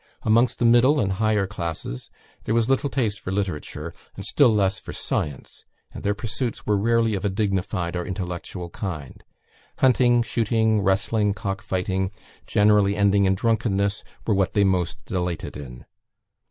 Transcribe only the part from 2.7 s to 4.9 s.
taste for literature, and still less